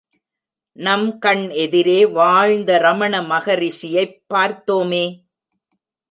[0.71, 5.05] நம் கண் எதிரே வாழ்ந்த ரமண மகிரிஷியைப் பார்த்தோமே.